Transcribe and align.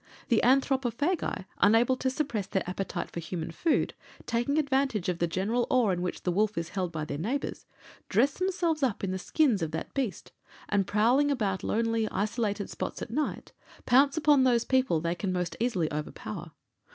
The 0.29 0.41
anthropophagi, 0.43 1.45
unable 1.59 1.95
to 1.97 2.09
suppress 2.09 2.47
their 2.47 2.67
appetite 2.67 3.11
for 3.11 3.19
human 3.19 3.51
food, 3.51 3.93
taking 4.25 4.57
advantage 4.57 5.09
of 5.09 5.19
the 5.19 5.27
general 5.27 5.67
awe 5.69 5.89
in 5.91 6.01
which 6.01 6.23
the 6.23 6.31
wolf 6.31 6.57
is 6.57 6.69
held 6.69 6.91
by 6.91 7.05
their 7.05 7.19
neighbours, 7.19 7.67
dress 8.09 8.33
themselves 8.33 8.81
up 8.81 9.03
in 9.03 9.11
the 9.11 9.19
skins 9.19 9.61
of 9.61 9.69
that 9.73 9.93
beast, 9.93 10.31
and 10.67 10.87
prowling 10.87 11.29
about 11.29 11.63
lonely, 11.63 12.09
isolated 12.09 12.67
spots 12.67 13.03
at 13.03 13.11
night, 13.11 13.51
pounce 13.85 14.17
upon 14.17 14.43
those 14.43 14.65
people 14.65 15.01
they 15.01 15.13
can 15.13 15.31
most 15.31 15.55
easily 15.59 15.87
overpower. 15.93 16.49